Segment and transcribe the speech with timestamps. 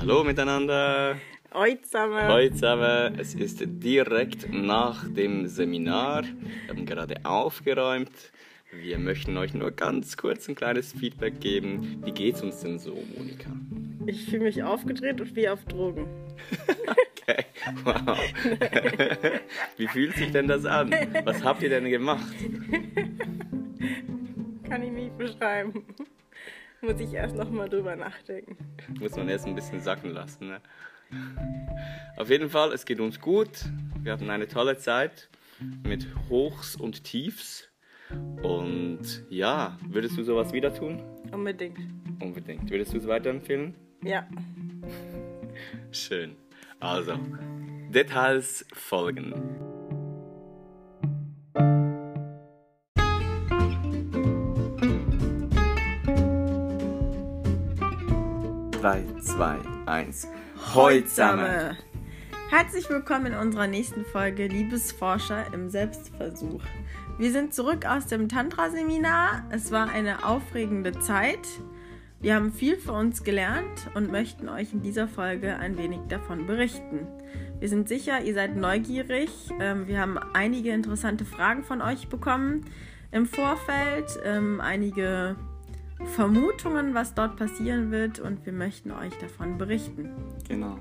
[0.00, 1.16] Hallo miteinander.
[1.52, 2.22] Hallo zusammen.
[2.22, 3.18] Hallo zusammen.
[3.18, 6.24] Es ist direkt nach dem Seminar.
[6.24, 8.32] Wir haben gerade aufgeräumt.
[8.72, 12.00] Wir möchten euch nur ganz kurz ein kleines Feedback geben.
[12.02, 13.50] Wie geht's uns denn so, Monika?
[14.06, 16.08] Ich fühle mich aufgedreht und wie auf Drogen.
[17.28, 17.44] okay,
[17.84, 18.16] wow.
[19.76, 20.94] wie fühlt sich denn das an?
[21.24, 22.34] Was habt ihr denn gemacht?
[24.66, 25.84] Kann ich nicht beschreiben.
[26.82, 28.56] Muss ich erst nochmal drüber nachdenken.
[28.98, 30.48] Muss man erst ein bisschen sacken lassen.
[30.48, 30.60] Ne?
[32.16, 33.50] Auf jeden Fall, es geht uns gut.
[34.02, 35.28] Wir hatten eine tolle Zeit
[35.86, 37.68] mit Hochs und Tiefs.
[38.42, 41.02] Und ja, würdest du sowas wieder tun?
[41.32, 41.78] Unbedingt.
[42.20, 42.70] Unbedingt.
[42.70, 43.74] Würdest du es weiterempfehlen?
[44.02, 44.26] Ja.
[45.92, 46.36] Schön.
[46.80, 47.18] Also,
[47.90, 49.69] Details folgen.
[59.40, 60.28] 2, 1.
[60.74, 61.74] Hoi zusammen!
[62.50, 66.60] Herzlich willkommen in unserer nächsten Folge Liebesforscher im Selbstversuch.
[67.16, 69.44] Wir sind zurück aus dem Tantra-Seminar.
[69.48, 71.38] Es war eine aufregende Zeit.
[72.20, 76.46] Wir haben viel für uns gelernt und möchten euch in dieser Folge ein wenig davon
[76.46, 77.06] berichten.
[77.60, 79.30] Wir sind sicher, ihr seid neugierig.
[79.58, 82.66] Ähm, wir haben einige interessante Fragen von euch bekommen
[83.10, 85.36] im Vorfeld, ähm, einige
[86.04, 90.10] Vermutungen, was dort passieren wird und wir möchten euch davon berichten.
[90.48, 90.78] Genau.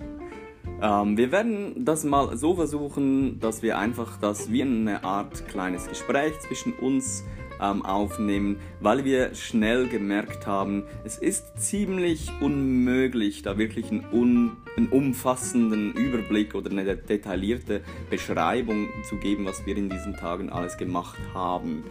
[0.82, 5.88] Ähm, wir werden das mal so versuchen, dass wir einfach das wie eine Art kleines
[5.88, 7.26] Gespräch zwischen uns
[7.62, 14.58] ähm, aufnehmen, weil wir schnell gemerkt haben, es ist ziemlich unmöglich, da wirklich einen, un,
[14.78, 20.78] einen umfassenden Überblick oder eine detaillierte Beschreibung zu geben, was wir in diesen Tagen alles
[20.78, 21.84] gemacht haben.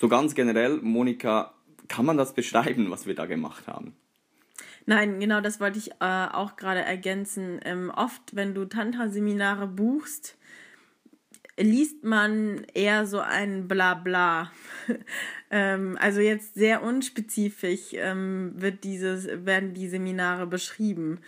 [0.00, 1.52] So ganz generell, Monika,
[1.88, 3.94] kann man das beschreiben, was wir da gemacht haben?
[4.86, 7.60] Nein, genau das wollte ich äh, auch gerade ergänzen.
[7.66, 10.38] Ähm, oft, wenn du Tantra-Seminare buchst,
[11.58, 14.50] liest man eher so ein Blabla.
[15.50, 21.20] ähm, also jetzt sehr unspezifisch ähm, wird dieses, werden die Seminare beschrieben.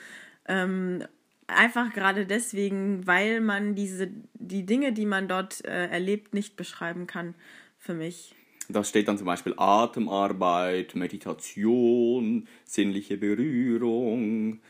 [0.48, 1.04] Ähm,
[1.46, 7.06] einfach gerade deswegen, weil man diese, die Dinge, die man dort äh, erlebt, nicht beschreiben
[7.06, 7.34] kann
[7.78, 8.34] für mich.
[8.72, 14.60] Da steht dann zum Beispiel Atemarbeit, Meditation, sinnliche Berührung,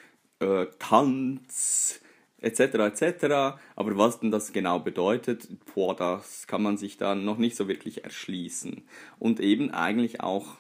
[0.41, 2.01] äh, Tanz,
[2.39, 2.61] etc.
[2.61, 3.25] etc.
[3.77, 7.69] Aber was denn das genau bedeutet, boah, das kann man sich dann noch nicht so
[7.69, 8.83] wirklich erschließen.
[9.19, 10.57] Und eben eigentlich auch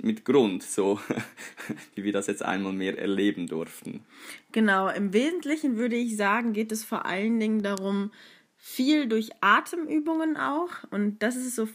[0.00, 1.00] mit Grund, so
[1.94, 4.04] wie wir das jetzt einmal mehr erleben durften.
[4.52, 8.10] Genau, im Wesentlichen würde ich sagen, geht es vor allen Dingen darum,
[8.56, 10.70] viel durch Atemübungen auch.
[10.90, 11.68] Und das ist so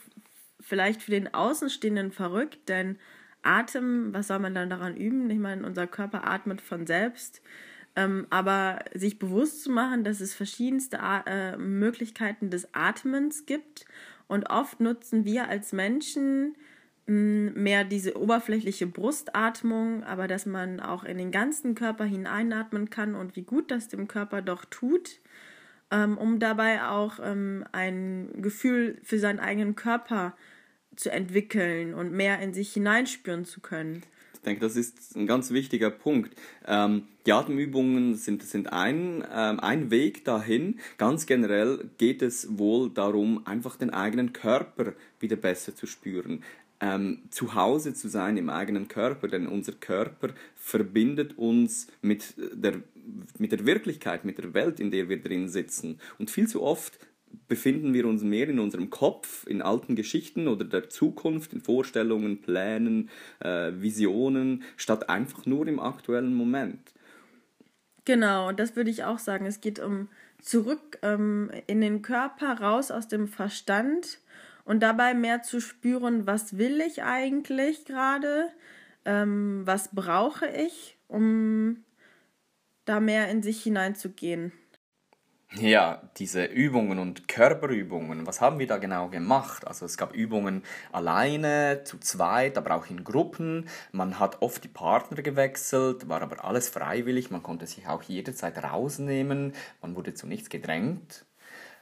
[0.70, 2.98] vielleicht für den Außenstehenden verrückt, denn
[3.42, 5.30] Atem, was soll man dann daran üben?
[5.30, 7.42] Ich meine, unser Körper atmet von selbst.
[7.96, 13.86] Ähm, aber sich bewusst zu machen, dass es verschiedenste äh, Möglichkeiten des Atmens gibt.
[14.28, 16.56] Und oft nutzen wir als Menschen
[17.08, 22.90] mh, hm, mehr diese oberflächliche Brustatmung, aber dass man auch in den ganzen Körper hineinatmen
[22.90, 25.20] kann und wie gut das dem Körper doch tut,
[25.90, 30.59] ähm, um dabei auch ähm, ein Gefühl für seinen eigenen Körper zu
[31.00, 34.04] zu entwickeln und mehr in sich hineinspüren zu können.
[34.34, 36.36] Ich denke, das ist ein ganz wichtiger Punkt.
[36.68, 40.78] Ähm, die Atemübungen sind, sind ein, ähm, ein Weg dahin.
[40.98, 46.44] Ganz generell geht es wohl darum, einfach den eigenen Körper wieder besser zu spüren.
[46.82, 52.82] Ähm, zu Hause zu sein im eigenen Körper, denn unser Körper verbindet uns mit der,
[53.38, 56.00] mit der Wirklichkeit, mit der Welt, in der wir drin sitzen.
[56.18, 57.00] Und viel zu oft
[57.50, 62.42] befinden wir uns mehr in unserem Kopf, in alten Geschichten oder der Zukunft, in Vorstellungen,
[62.42, 66.94] Plänen, äh, Visionen, statt einfach nur im aktuellen Moment.
[68.06, 69.46] Genau, das würde ich auch sagen.
[69.46, 70.08] Es geht um
[70.42, 74.20] zurück ähm, in den Körper, raus aus dem Verstand
[74.64, 78.50] und dabei mehr zu spüren, was will ich eigentlich gerade,
[79.06, 81.84] ähm, was brauche ich, um
[82.86, 84.52] da mehr in sich hineinzugehen.
[85.56, 89.66] Ja, diese Übungen und Körperübungen, was haben wir da genau gemacht?
[89.66, 93.68] Also es gab Übungen alleine, zu zweit, aber auch in Gruppen.
[93.92, 98.64] Man hat oft die Partner gewechselt, war aber alles freiwillig, man konnte sich auch jederzeit
[98.64, 101.26] rausnehmen, man wurde zu nichts gedrängt.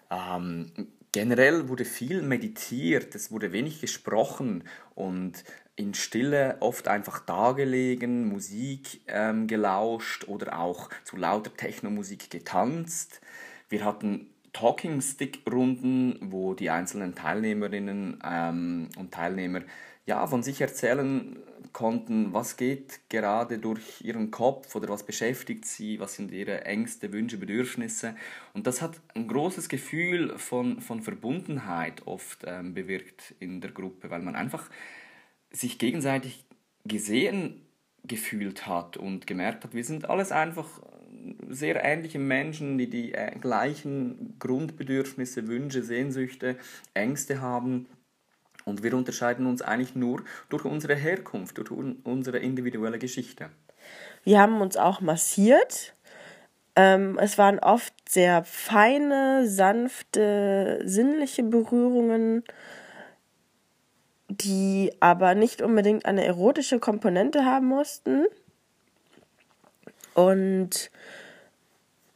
[0.10, 0.72] Ähm,
[1.12, 4.64] generell wurde viel meditiert, es wurde wenig gesprochen
[4.96, 5.44] und
[5.75, 13.22] in Stille oft einfach dagelegen, Musik ähm, gelauscht oder auch zu lauter Technomusik getanzt.
[13.69, 19.62] Wir hatten Talking Stick Runden, wo die einzelnen Teilnehmerinnen ähm, und Teilnehmer
[20.06, 21.38] ja, von sich erzählen
[21.74, 27.12] konnten, was geht gerade durch ihren Kopf oder was beschäftigt sie, was sind ihre Ängste,
[27.12, 28.16] Wünsche, Bedürfnisse.
[28.54, 34.10] Und das hat ein großes Gefühl von, von Verbundenheit oft ähm, bewirkt in der Gruppe,
[34.10, 34.69] weil man einfach
[35.52, 36.46] sich gegenseitig
[36.86, 37.62] gesehen
[38.06, 40.81] gefühlt hat und gemerkt hat, wir sind alles einfach
[41.49, 46.55] sehr ähnliche Menschen, die die äh, gleichen Grundbedürfnisse, Wünsche, Sehnsüchte,
[46.94, 47.88] Ängste haben
[48.67, 51.71] und wir unterscheiden uns eigentlich nur durch unsere Herkunft, durch
[52.03, 53.49] unsere individuelle Geschichte.
[54.23, 55.95] Wir haben uns auch massiert.
[56.75, 62.44] Ähm, es waren oft sehr feine, sanfte, sinnliche Berührungen,
[64.27, 68.25] die aber nicht unbedingt eine erotische Komponente haben mussten.
[70.13, 70.91] Und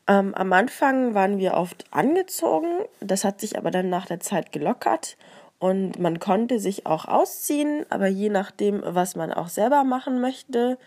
[0.08, 2.68] ähm, am Anfang waren wir oft angezogen,
[3.00, 5.18] das hat sich aber dann nach der Zeit gelockert
[5.60, 10.80] und man konnte sich auch ausziehen, aber je nachdem, was man auch selber machen möchte.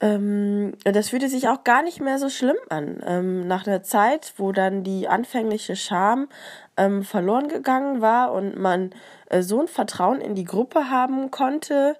[0.00, 3.00] Ähm, das fühlte sich auch gar nicht mehr so schlimm an.
[3.06, 6.28] Ähm, nach einer Zeit, wo dann die anfängliche Scham
[6.78, 8.92] ähm, verloren gegangen war und man
[9.28, 11.96] äh, so ein Vertrauen in die Gruppe haben konnte,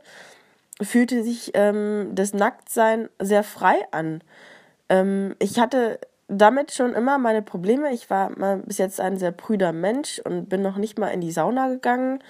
[0.80, 4.22] fühlte sich ähm, das Nacktsein sehr frei an.
[4.90, 5.98] Ähm, ich hatte
[6.28, 7.92] damit schon immer meine Probleme.
[7.92, 11.22] Ich war mal bis jetzt ein sehr prüder Mensch und bin noch nicht mal in
[11.22, 12.22] die Sauna gegangen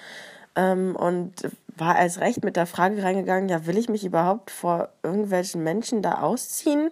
[0.57, 4.91] ähm, und war als recht mit der Frage reingegangen, ja, will ich mich überhaupt vor
[5.03, 6.91] irgendwelchen Menschen da ausziehen?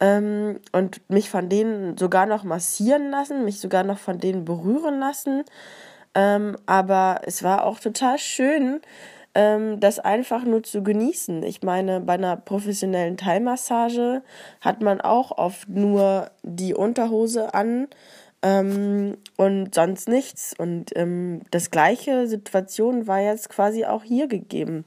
[0.00, 4.98] Ähm, und mich von denen sogar noch massieren lassen, mich sogar noch von denen berühren
[4.98, 5.44] lassen.
[6.14, 8.80] Ähm, aber es war auch total schön,
[9.34, 11.42] ähm, das einfach nur zu genießen.
[11.42, 14.22] Ich meine, bei einer professionellen Thai-Massage
[14.60, 17.88] hat man auch oft nur die Unterhose an
[18.42, 20.54] ähm, und sonst nichts.
[20.56, 24.84] Und ähm, das gleiche Situation war jetzt quasi auch hier gegeben.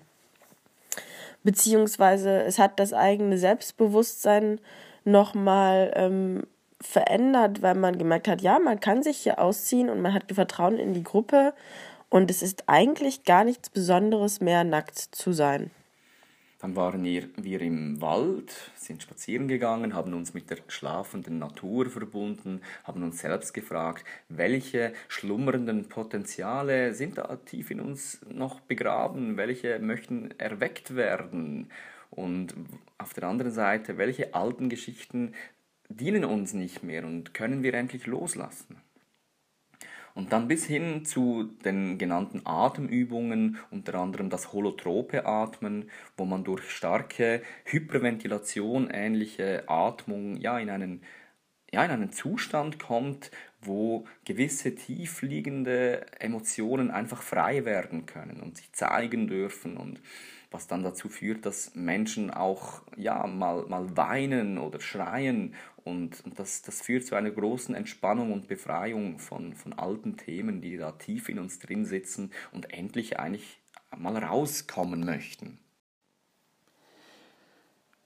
[1.44, 4.59] Beziehungsweise es hat das eigene Selbstbewusstsein
[5.03, 6.44] nochmal ähm,
[6.81, 10.77] verändert, weil man gemerkt hat, ja, man kann sich hier ausziehen und man hat Vertrauen
[10.77, 11.53] in die Gruppe
[12.09, 15.71] und es ist eigentlich gar nichts Besonderes mehr, nackt zu sein.
[16.59, 22.61] Dann waren wir im Wald, sind spazieren gegangen, haben uns mit der schlafenden Natur verbunden,
[22.85, 29.77] haben uns selbst gefragt, welche schlummernden Potenziale sind da tief in uns noch begraben, welche
[29.79, 31.69] möchten erweckt werden
[32.09, 32.55] und
[32.97, 35.33] auf der anderen Seite, welche alten Geschichten
[35.89, 38.81] dienen uns nicht mehr und können wir endlich loslassen.
[40.15, 46.45] Und dann bis hin zu den genannten Atemübungen, unter anderem das holotrope Atmen, wo man
[46.45, 51.03] durch starke Hyperventilation ähnliche Atmung ja, in, einen,
[51.69, 53.29] ja, in einen Zustand kommt,
[53.59, 60.00] wo gewisse tiefliegende Emotionen einfach frei werden können und sich zeigen dürfen und
[60.55, 65.53] was dann dazu führt, dass Menschen auch ja, mal, mal weinen oder schreien
[65.83, 70.61] und, und das, das führt zu einer großen Entspannung und Befreiung von, von alten Themen,
[70.61, 73.59] die da tief in uns drin sitzen und endlich eigentlich
[73.95, 75.59] mal rauskommen möchten.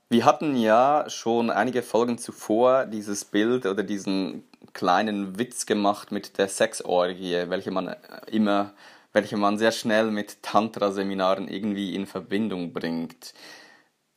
[0.10, 4.44] Wir hatten ja schon einige Folgen zuvor dieses Bild oder diesen
[4.74, 8.74] kleinen Witz gemacht mit der Sexorgie, welche man immer,
[9.14, 13.34] welche man sehr schnell mit Tantra-Seminaren irgendwie in Verbindung bringt.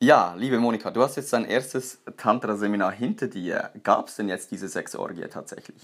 [0.00, 3.70] Ja, liebe Monika, du hast jetzt dein erstes Tantra-Seminar hinter dir.
[3.82, 5.82] Gab es denn jetzt diese Sexorgie tatsächlich?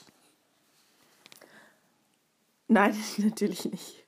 [2.67, 4.05] Nein, natürlich nicht.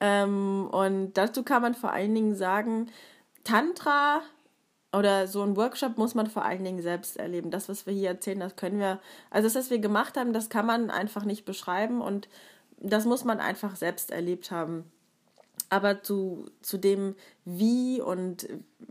[0.00, 2.90] Ähm, und dazu kann man vor allen Dingen sagen,
[3.44, 4.20] Tantra
[4.92, 7.50] oder so ein Workshop muss man vor allen Dingen selbst erleben.
[7.50, 9.00] Das, was wir hier erzählen, das können wir,
[9.30, 12.28] also das, was wir gemacht haben, das kann man einfach nicht beschreiben und
[12.78, 14.90] das muss man einfach selbst erlebt haben.
[15.68, 18.48] Aber zu, zu dem, wie und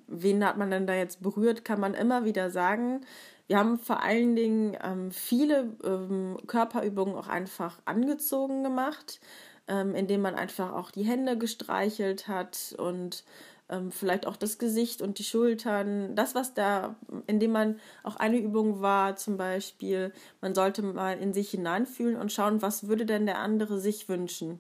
[0.08, 3.02] wen hat man denn da jetzt berührt, kann man immer wieder sagen.
[3.48, 9.22] Wir haben vor allen Dingen ähm, viele ähm, Körperübungen auch einfach angezogen gemacht,
[9.68, 13.24] ähm, indem man einfach auch die Hände gestreichelt hat und
[13.70, 16.16] ähm, vielleicht auch das Gesicht und die Schultern.
[16.16, 16.96] Das, was da,
[17.28, 22.32] indem man auch eine Übung war, zum Beispiel, man sollte mal in sich hineinfühlen und
[22.32, 24.60] schauen, was würde denn der andere sich wünschen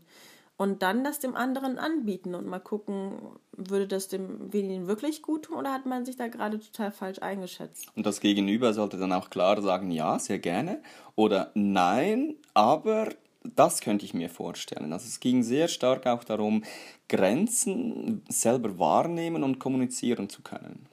[0.58, 3.20] und dann das dem anderen anbieten und mal gucken,
[3.52, 7.20] würde das dem wenigen wirklich gut tun oder hat man sich da gerade total falsch
[7.20, 7.88] eingeschätzt?
[7.96, 10.82] Und das Gegenüber sollte dann auch klar sagen, ja, sehr gerne
[11.16, 13.10] oder nein, aber
[13.56, 14.94] das könnte ich mir vorstellen.
[14.94, 16.64] Also es ging sehr stark auch darum,
[17.10, 20.88] Grenzen selber wahrnehmen und kommunizieren zu können.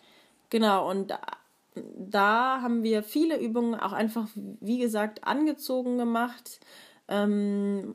[0.51, 1.15] Genau, und
[1.97, 6.61] da, haben wir viele Übungen auch einfach, wie gesagt, angezogen gemacht.
[7.09, 7.95] Ähm,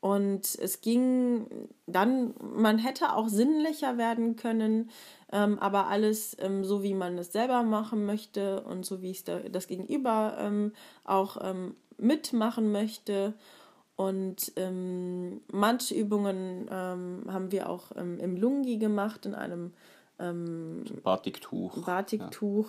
[0.00, 1.48] Und es ging
[1.86, 4.90] dann, man hätte auch sinnlicher werden können,
[5.32, 9.24] ähm, aber alles ähm, so, wie man es selber machen möchte und so, wie es
[9.24, 13.34] da, das Gegenüber ähm, auch ähm, mitmachen möchte.
[13.96, 19.72] Und ähm, manche Übungen ähm, haben wir auch im Lungi gemacht, in einem
[21.02, 21.84] Batiktuch.
[21.84, 22.68] Batiktuch.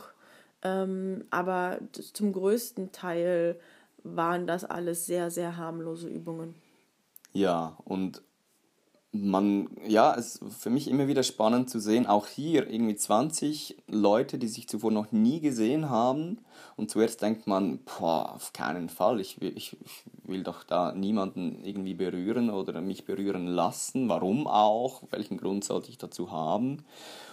[0.63, 0.84] Ja.
[1.29, 1.79] aber
[2.13, 3.60] zum größten Teil
[4.03, 6.55] waren das alles sehr, sehr harmlose Übungen.
[7.34, 8.22] Ja, und
[9.12, 13.78] man, ja, es ist für mich immer wieder spannend zu sehen, auch hier irgendwie 20
[13.88, 16.40] Leute, die sich zuvor noch nie gesehen haben.
[16.76, 20.92] Und zuerst denkt man, boah, auf keinen Fall, ich will, ich, ich will doch da
[20.92, 24.10] niemanden irgendwie berühren oder mich berühren lassen.
[24.10, 25.04] Warum auch?
[25.10, 26.84] Welchen Grund sollte ich dazu haben?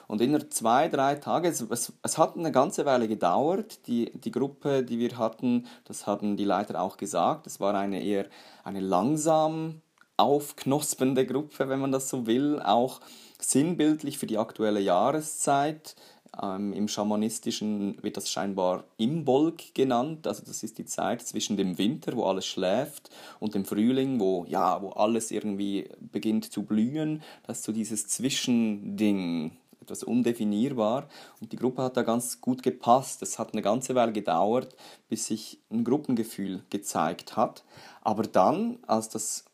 [0.07, 4.31] Und innerhalb zwei, drei Tage, es, es, es, hat eine ganze Weile gedauert, die, die
[4.31, 8.27] Gruppe, die wir hatten, das haben die Leiter auch gesagt, es war eine eher
[8.65, 9.81] eine langsam
[10.17, 13.01] aufknospende Gruppe, wenn man das so will, auch
[13.41, 15.97] sinnbildlich für die aktuelle Jahreszeit.
[16.43, 21.79] Ähm, Im Schamanistischen wird das scheinbar Imbolg genannt, also das ist die Zeit zwischen dem
[21.79, 27.23] Winter, wo alles schläft, und dem Frühling, wo, ja, wo alles irgendwie beginnt zu blühen.
[27.47, 29.53] Das ist so dieses Zwischending,
[29.85, 31.09] etwas undefinierbar.
[31.41, 33.23] Und die Gruppe hat da ganz gut gepasst.
[33.23, 34.75] Es hat eine ganze Weile gedauert,
[35.09, 37.65] bis sich ein Gruppengefühl gezeigt hat.
[38.01, 39.45] Aber dann, als das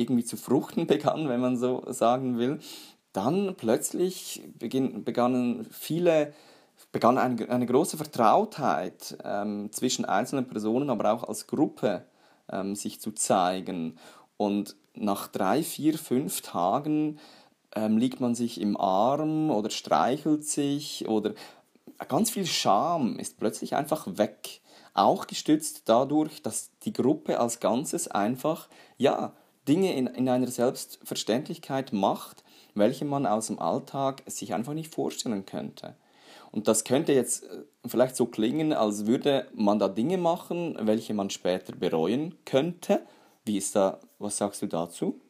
[0.00, 2.60] irgendwie zu fruchten begann, wenn man so sagen will,
[3.12, 6.32] dann plötzlich beginn, begannen viele,
[6.92, 12.04] begann eine, eine große Vertrautheit ähm, zwischen einzelnen Personen, aber auch als Gruppe
[12.50, 13.98] ähm, sich zu zeigen.
[14.36, 17.18] Und nach drei, vier, fünf Tagen
[17.74, 21.34] ähm, liegt man sich im Arm oder streichelt sich oder
[22.08, 24.60] ganz viel Scham ist plötzlich einfach weg.
[24.94, 29.32] Auch gestützt dadurch, dass die Gruppe als Ganzes einfach, ja,
[29.70, 32.42] Dinge in, in einer Selbstverständlichkeit macht,
[32.74, 35.94] welche man aus dem Alltag sich einfach nicht vorstellen könnte.
[36.50, 41.14] Und das könnte jetzt äh, vielleicht so klingen, als würde man da Dinge machen, welche
[41.14, 43.06] man später bereuen könnte.
[43.44, 45.20] Wie ist da, was sagst du dazu?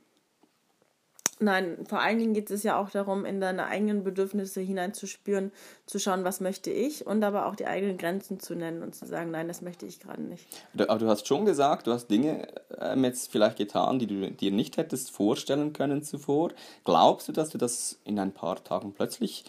[1.43, 5.53] Nein, vor allen Dingen geht es ja auch darum, in deine eigenen Bedürfnisse hineinzuspüren,
[5.87, 9.07] zu schauen, was möchte ich und aber auch die eigenen Grenzen zu nennen und zu
[9.07, 10.47] sagen, nein, das möchte ich gerade nicht.
[10.75, 12.47] Aber du hast schon gesagt, du hast Dinge
[12.79, 16.51] ähm, jetzt vielleicht getan, die du dir nicht hättest vorstellen können zuvor.
[16.85, 19.45] Glaubst du, dass du das in ein paar Tagen plötzlich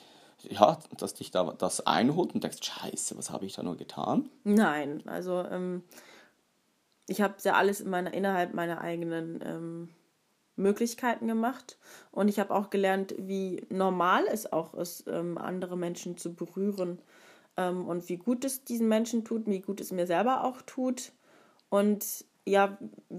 [0.49, 4.29] ja, dass dich da das einholt und denkst, scheiße, was habe ich da nur getan?
[4.43, 5.83] Nein, also ähm,
[7.07, 9.89] ich habe ja alles in meiner, innerhalb meiner eigenen ähm,
[10.61, 11.77] Möglichkeiten gemacht.
[12.11, 16.99] Und ich habe auch gelernt, wie normal es auch ist, ähm, andere Menschen zu berühren.
[17.57, 21.11] Ähm, und wie gut es diesen Menschen tut, wie gut es mir selber auch tut.
[21.69, 22.77] Und ja,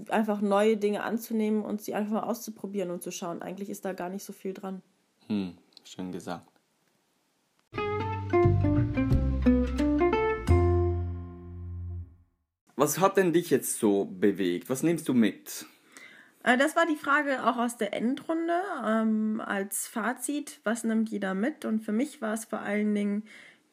[0.09, 3.41] einfach neue Dinge anzunehmen und sie einfach mal auszuprobieren und zu schauen.
[3.41, 4.81] Eigentlich ist da gar nicht so viel dran.
[5.27, 6.47] Hm, schön gesagt.
[12.75, 14.69] Was hat denn dich jetzt so bewegt?
[14.69, 15.65] Was nimmst du mit?
[16.43, 20.59] Äh, das war die Frage auch aus der Endrunde ähm, als Fazit.
[20.63, 21.65] Was nimmt jeder mit?
[21.65, 23.23] Und für mich war es vor allen Dingen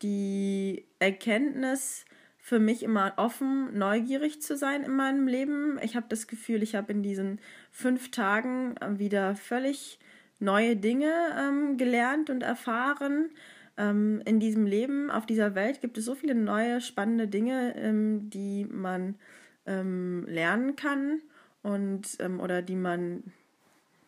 [0.02, 2.06] die Erkenntnis,
[2.42, 5.78] für mich immer offen, neugierig zu sein in meinem Leben.
[5.82, 7.38] Ich habe das Gefühl, ich habe in diesen
[7.70, 9.98] fünf Tagen äh, wieder völlig
[10.38, 13.30] neue Dinge ähm, gelernt und erfahren.
[13.76, 18.30] Ähm, in diesem Leben, auf dieser Welt gibt es so viele neue, spannende Dinge, ähm,
[18.30, 19.16] die man
[19.66, 21.20] ähm, lernen kann
[21.62, 23.32] und ähm, oder die man,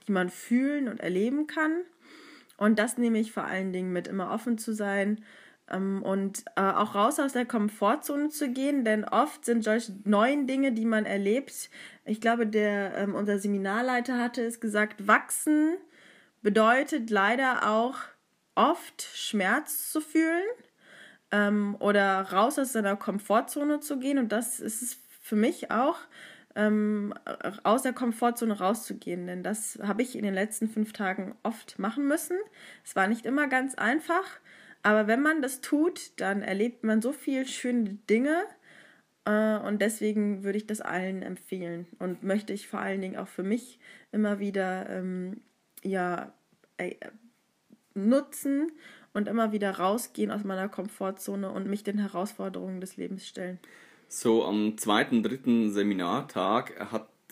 [0.06, 1.82] die man fühlen und erleben kann.
[2.56, 5.25] Und das nehme ich vor allen Dingen mit, immer offen zu sein
[5.71, 10.47] ähm, und äh, auch raus aus der Komfortzone zu gehen, denn oft sind solche neuen
[10.47, 11.71] Dinge, die man erlebt.
[12.04, 15.76] Ich glaube, der ähm, unser Seminarleiter hatte es gesagt, wachsen
[16.42, 17.97] bedeutet leider auch
[18.54, 20.44] oft Schmerz zu fühlen
[21.30, 24.18] ähm, oder raus aus seiner Komfortzone zu gehen.
[24.18, 25.99] Und das ist es für mich auch
[26.54, 27.14] ähm,
[27.62, 29.26] aus der Komfortzone rauszugehen.
[29.26, 32.37] Denn das habe ich in den letzten fünf Tagen oft machen müssen.
[32.85, 34.40] Es war nicht immer ganz einfach,
[34.82, 38.44] aber wenn man das tut, dann erlebt man so viel schöne Dinge.
[39.25, 43.28] Äh, und deswegen würde ich das allen empfehlen und möchte ich vor allen Dingen auch
[43.28, 43.78] für mich
[44.11, 45.40] immer wieder ähm,
[45.82, 46.32] ja,
[46.76, 46.94] äh,
[47.94, 48.73] nutzen
[49.12, 53.59] und immer wieder rausgehen aus meiner Komfortzone und mich den Herausforderungen des Lebens stellen
[54.12, 56.87] so am zweiten, dritten Seminartag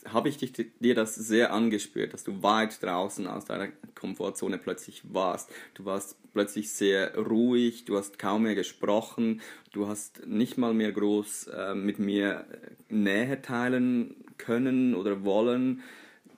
[0.09, 5.03] habe ich dich, dir das sehr angespürt, dass du weit draußen aus deiner Komfortzone plötzlich
[5.13, 5.51] warst.
[5.75, 10.91] Du warst plötzlich sehr ruhig, du hast kaum mehr gesprochen, du hast nicht mal mehr
[10.91, 12.47] groß äh, mit mir
[12.89, 15.83] Nähe teilen können oder wollen.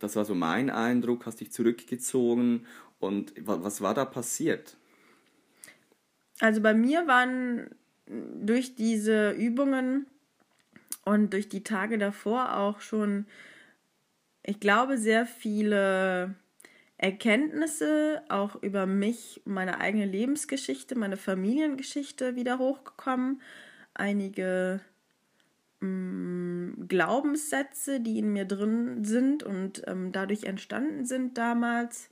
[0.01, 2.67] das war so mein Eindruck, hast dich zurückgezogen
[2.99, 4.77] und was war da passiert?
[6.41, 7.71] Also bei mir waren
[8.09, 10.07] durch diese Übungen
[11.05, 13.27] und durch die Tage davor auch schon,
[14.45, 16.35] ich glaube, sehr viele
[17.03, 23.43] Erkenntnisse auch über mich, meine eigene Lebensgeschichte, meine Familiengeschichte wieder hochgekommen.
[23.93, 24.81] Einige
[25.81, 32.09] mh, mm, Glaubenssätze, die in mir drin sind und ähm, dadurch entstanden sind damals.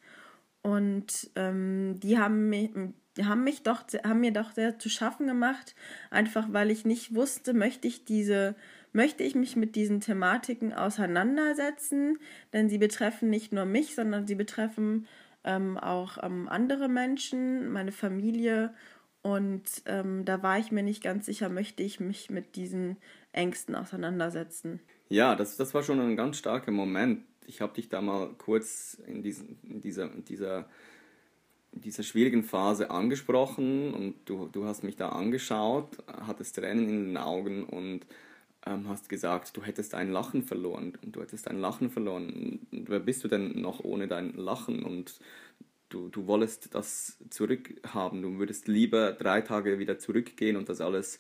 [0.63, 2.71] Und ähm, die haben mich,
[3.23, 5.77] haben mich doch, haben mir doch sehr zu schaffen gemacht,
[6.11, 8.57] einfach weil ich nicht wusste, möchte ich diese,
[8.93, 12.19] möchte ich mich mit diesen Thematiken auseinandersetzen,
[12.53, 15.07] denn sie betreffen nicht nur mich, sondern sie betreffen
[15.45, 18.75] ähm, auch ähm, andere Menschen, meine Familie
[19.23, 22.97] und ähm, da war ich mir nicht ganz sicher, möchte ich mich mit diesen
[23.33, 24.81] Ängsten auseinandersetzen.
[25.09, 27.25] Ja, das, das war schon ein ganz starker Moment.
[27.47, 30.69] Ich habe dich da mal kurz in, diesen, in dieser, in dieser
[31.73, 37.05] in dieser schwierigen Phase angesprochen und du, du hast mich da angeschaut, hattest Tränen in
[37.07, 38.01] den Augen und
[38.67, 42.67] ähm, hast gesagt, du hättest ein Lachen verloren und du hättest ein Lachen verloren.
[42.71, 44.83] Wer bist du denn noch ohne dein Lachen?
[44.83, 45.19] Und
[45.89, 51.19] du, du wolltest das zurückhaben, du würdest lieber drei Tage wieder zurückgehen und das alles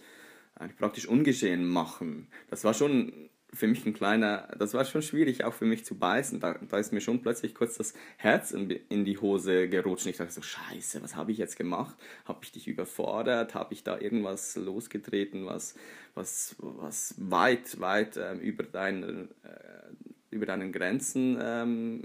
[0.54, 2.28] eigentlich praktisch ungeschehen machen.
[2.48, 5.98] Das war schon für mich ein kleiner, das war schon schwierig auch für mich zu
[5.98, 6.40] beißen.
[6.40, 10.06] Da, da ist mir schon plötzlich kurz das Herz in, in die Hose gerutscht.
[10.06, 11.96] Ich dachte so, scheiße, was habe ich jetzt gemacht?
[12.24, 13.54] Habe ich dich überfordert?
[13.54, 15.74] Habe ich da irgendwas losgetreten, was,
[16.14, 22.02] was, was weit, weit ähm, über, deine, äh, über deinen Grenzen ähm,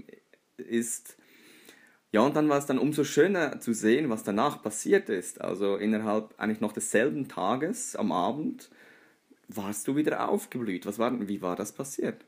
[0.56, 1.16] ist?
[2.12, 5.40] Ja, und dann war es dann umso schöner zu sehen, was danach passiert ist.
[5.40, 8.70] Also innerhalb eigentlich noch desselben Tages am Abend
[9.48, 10.86] warst du wieder aufgeblüht.
[10.86, 12.24] Was war, wie war das passiert?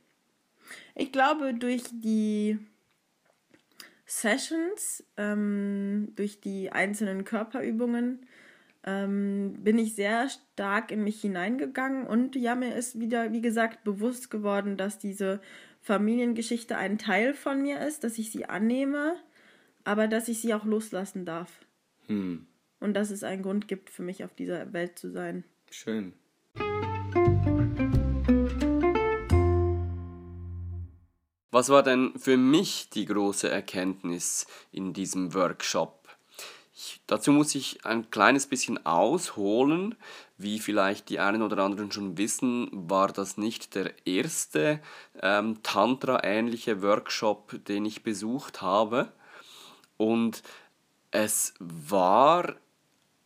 [0.95, 2.59] Ich glaube, durch die
[4.07, 8.27] Sessions, ähm, durch die einzelnen Körperübungen,
[8.85, 13.85] ähm, bin ich sehr stark in mich hineingegangen und ja, mir ist wieder, wie gesagt,
[13.85, 15.41] bewusst geworden, dass diese
[15.83, 19.17] Familiengeschichte ein Teil von mir ist, dass ich sie annehme,
[19.85, 21.67] aber dass ich sie auch loslassen darf.
[22.07, 22.47] Hm.
[22.81, 25.45] Und dass es einen Grund gibt für mich auf dieser Welt zu sein.
[25.71, 26.13] Schön.
[31.51, 36.09] Was war denn für mich die große Erkenntnis in diesem Workshop?
[36.75, 39.97] Ich, dazu muss ich ein kleines bisschen ausholen.
[40.37, 44.81] Wie vielleicht die einen oder anderen schon wissen, war das nicht der erste
[45.23, 49.11] ähm, Tantra-ähnliche Workshop, den ich besucht habe.
[49.97, 50.43] Und
[51.11, 52.57] es war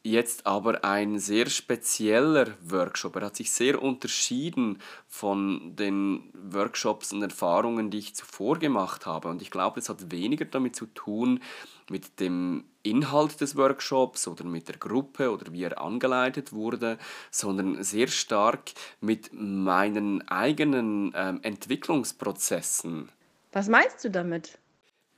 [0.02, 3.16] jetzt aber ein sehr spezieller Workshop.
[3.16, 9.28] Er hat sich sehr unterschieden von den Workshops und Erfahrungen, die ich zuvor gemacht habe.
[9.28, 11.40] Und ich glaube, es hat weniger damit zu tun,
[11.88, 16.98] mit dem Inhalt des Workshops oder mit der Gruppe oder wie er angeleitet wurde,
[17.30, 23.10] sondern sehr stark mit meinen eigenen ähm, Entwicklungsprozessen.
[23.52, 24.58] Was meinst du damit?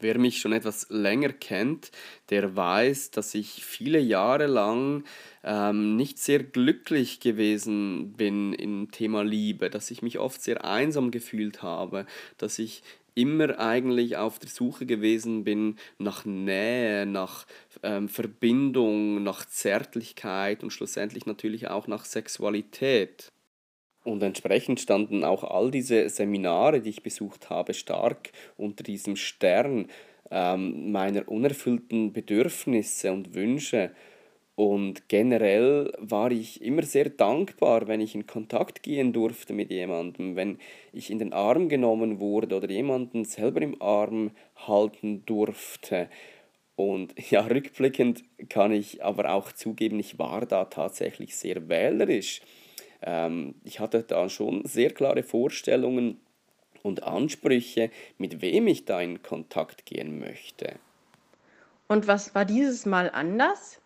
[0.05, 1.91] Wer mich schon etwas länger kennt,
[2.29, 5.05] der weiß, dass ich viele Jahre lang
[5.43, 11.11] ähm, nicht sehr glücklich gewesen bin im Thema Liebe, dass ich mich oft sehr einsam
[11.11, 12.05] gefühlt habe,
[12.37, 12.83] dass ich
[13.15, 17.47] immer eigentlich auf der Suche gewesen bin nach Nähe, nach
[17.83, 23.33] ähm, Verbindung, nach Zärtlichkeit und schlussendlich natürlich auch nach Sexualität.
[24.05, 29.89] Und entsprechend standen auch all diese Seminare, die ich besucht habe, stark unter diesem Stern
[30.31, 33.93] ähm, meiner unerfüllten Bedürfnisse und Wünsche.
[34.57, 40.37] Und generell war ich immer sehr dankbar, wenn ich in Kontakt gehen durfte mit jemandem,
[40.37, 40.59] wenn
[40.93, 46.09] ich in den Arm genommen wurde oder jemanden selber im Arm halten durfte.
[46.77, 52.43] Und ja, rückblickend kann ich aber auch zugeben, ich war da tatsächlich sehr wählerisch
[53.03, 56.21] ähm, ich hatte da schon sehr klare Vorstellungen
[56.83, 60.77] und Ansprüche, mit wem ich da in Kontakt gehen möchte.
[61.89, 63.81] Und was war dieses Mal anders?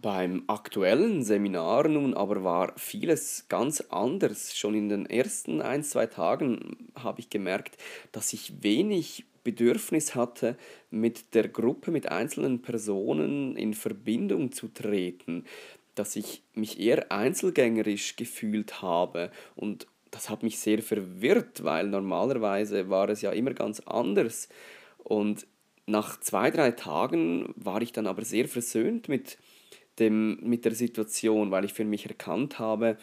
[0.00, 4.56] Beim aktuellen Seminar nun aber war vieles ganz anders.
[4.56, 7.76] Schon in den ersten ein, zwei Tagen habe ich gemerkt,
[8.12, 10.56] dass ich wenig Bedürfnis hatte,
[10.90, 15.44] mit der Gruppe, mit einzelnen Personen in Verbindung zu treten
[15.98, 22.88] dass ich mich eher einzelgängerisch gefühlt habe und das hat mich sehr verwirrt, weil normalerweise
[22.88, 24.48] war es ja immer ganz anders.
[24.98, 25.46] Und
[25.86, 29.38] nach zwei, drei Tagen war ich dann aber sehr versöhnt mit,
[29.98, 32.96] dem, mit der Situation, weil ich für mich erkannt habe,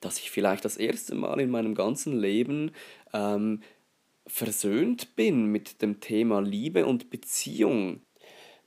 [0.00, 2.72] dass ich vielleicht das erste Mal in meinem ganzen Leben
[3.12, 3.62] ähm,
[4.26, 8.02] versöhnt bin mit dem Thema Liebe und Beziehung,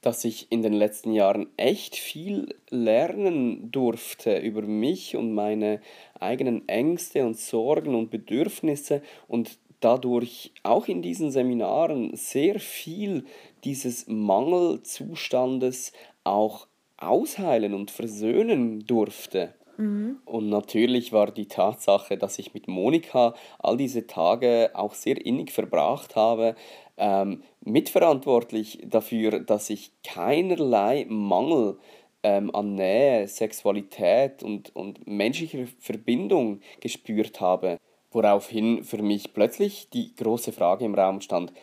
[0.01, 5.79] dass ich in den letzten Jahren echt viel lernen durfte über mich und meine
[6.19, 13.25] eigenen Ängste und Sorgen und Bedürfnisse und dadurch auch in diesen Seminaren sehr viel
[13.63, 15.91] dieses Mangelzustandes
[16.23, 19.53] auch ausheilen und versöhnen durfte.
[19.77, 20.17] Mhm.
[20.25, 25.51] Und natürlich war die Tatsache, dass ich mit Monika all diese Tage auch sehr innig
[25.51, 26.55] verbracht habe,
[26.97, 31.77] ähm, mitverantwortlich dafür, dass ich keinerlei Mangel
[32.23, 37.79] ähm, an Nähe, Sexualität und, und menschlicher Verbindung gespürt habe.
[38.11, 41.53] Woraufhin für mich plötzlich die große Frage im Raum stand,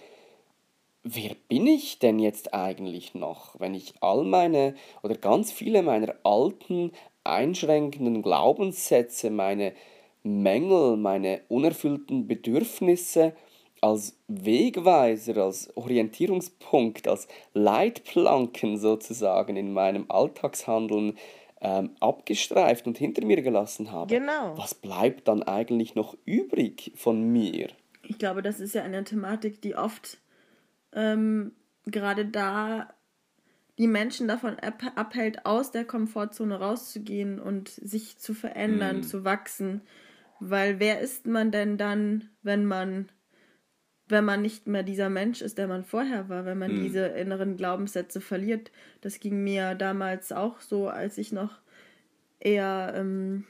[1.03, 6.15] wer bin ich denn jetzt eigentlich noch, wenn ich all meine oder ganz viele meiner
[6.25, 6.93] alten
[7.29, 9.73] einschränkenden Glaubenssätze, meine
[10.23, 13.35] Mängel, meine unerfüllten Bedürfnisse
[13.81, 21.17] als Wegweiser, als Orientierungspunkt, als Leitplanken sozusagen in meinem Alltagshandeln
[21.61, 24.15] ähm, abgestreift und hinter mir gelassen habe.
[24.15, 24.57] Genau.
[24.57, 27.69] Was bleibt dann eigentlich noch übrig von mir?
[28.03, 30.19] Ich glaube, das ist ja eine Thematik, die oft
[30.93, 31.53] ähm,
[31.87, 32.89] gerade da
[33.79, 39.03] die Menschen davon abhält, aus der Komfortzone rauszugehen und sich zu verändern, mm.
[39.05, 39.83] zu wachsen.
[40.41, 43.09] Weil wer ist man denn dann, wenn man,
[44.09, 46.83] wenn man nicht mehr dieser Mensch ist, der man vorher war, wenn man mm.
[46.83, 48.73] diese inneren Glaubenssätze verliert?
[49.01, 51.61] Das ging mir damals auch so, als ich noch
[52.41, 53.45] eher ähm,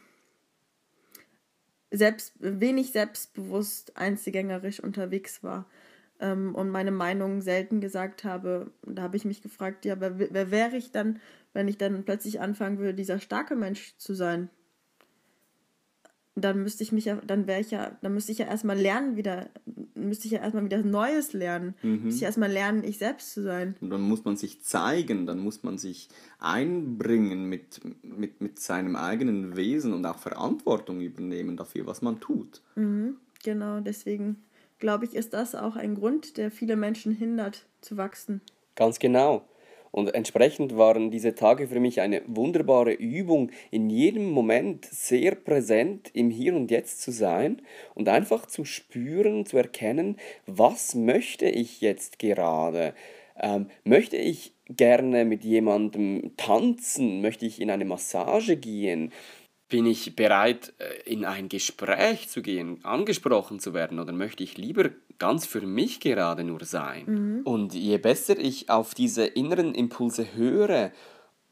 [1.90, 5.66] selbst, wenig selbstbewusst einzelgängerisch unterwegs war
[6.20, 8.70] ähm, und meine Meinung selten gesagt habe.
[8.84, 11.20] Da habe ich mich gefragt, ja, wer, wer wäre ich dann,
[11.52, 14.50] wenn ich dann plötzlich anfangen würde, dieser starke Mensch zu sein?
[16.34, 19.16] Dann müsste ich mich ja, dann wäre ich ja, dann müsste ich ja erstmal lernen
[19.16, 19.50] wieder,
[19.94, 21.74] müsste ich ja erstmal wieder Neues lernen.
[21.82, 22.04] Mhm.
[22.04, 23.74] Müsste ich erstmal lernen, ich selbst zu sein.
[23.80, 28.94] Und dann muss man sich zeigen, dann muss man sich einbringen mit, mit, mit seinem
[28.94, 32.62] eigenen Wesen und auch Verantwortung übernehmen dafür, was man tut.
[32.76, 34.36] Mhm, genau, deswegen
[34.78, 38.40] glaube ich, ist das auch ein Grund, der viele Menschen hindert zu wachsen.
[38.74, 39.42] Ganz genau.
[39.90, 46.10] Und entsprechend waren diese Tage für mich eine wunderbare Übung, in jedem Moment sehr präsent
[46.12, 47.62] im Hier und Jetzt zu sein
[47.94, 52.94] und einfach zu spüren, zu erkennen, was möchte ich jetzt gerade.
[53.40, 57.22] Ähm, möchte ich gerne mit jemandem tanzen?
[57.22, 59.12] Möchte ich in eine Massage gehen?
[59.68, 64.56] Bin ich bereit, äh, in ein Gespräch zu gehen, angesprochen zu werden oder möchte ich
[64.56, 67.04] lieber ganz für mich gerade nur sein?
[67.06, 67.40] Mhm.
[67.44, 70.92] Und je besser ich auf diese inneren Impulse höre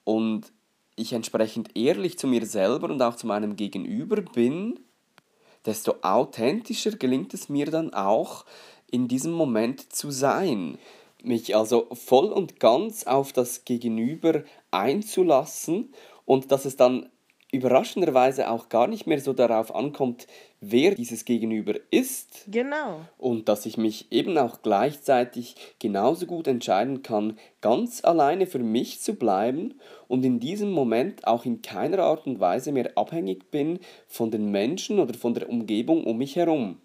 [0.05, 0.53] und
[0.97, 4.81] ich entsprechend ehrlich zu mir selber und auch zu meinem Gegenüber bin,
[5.67, 8.47] desto authentischer gelingt es mir dann auch,
[8.91, 10.79] in diesem Moment zu sein.
[11.23, 15.93] Mich also voll und ganz auf das Gegenüber einzulassen
[16.25, 17.11] und dass es dann
[17.53, 20.27] überraschenderweise auch gar nicht mehr so darauf ankommt,
[20.61, 22.45] wer dieses Gegenüber ist.
[22.49, 23.01] Genau.
[23.19, 29.01] Und dass ich mich eben auch gleichzeitig genauso gut entscheiden kann, ganz alleine für mich
[29.01, 29.75] zu bleiben
[30.09, 33.79] und in diesem Moment auch in keiner Art und Weise mehr abhängig bin
[34.09, 36.81] von den Menschen oder von der Umgebung um mich herum.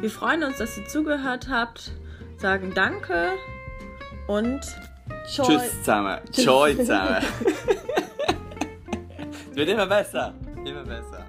[0.00, 1.92] Wir freuen uns, dass ihr zugehört habt,
[2.38, 3.32] sagen Danke
[4.26, 4.62] und.
[5.26, 6.18] Tschüss zusammen.
[6.32, 7.22] Joy zusammen.
[9.54, 10.34] Wird immer besser.
[10.64, 11.26] Immer besser.